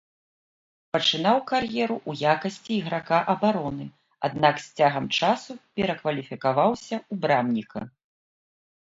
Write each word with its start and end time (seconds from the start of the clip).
Пачынаў 0.95 1.37
кар'еру 1.49 1.97
ў 2.09 2.31
якасці 2.33 2.71
іграка 2.77 3.19
абароны, 3.33 3.85
аднак 4.29 4.55
з 4.63 4.67
цягам 4.79 5.05
часу 5.21 5.51
перакваліфікаваўся 5.81 6.95
ў 7.11 7.27
брамніка. 7.27 7.79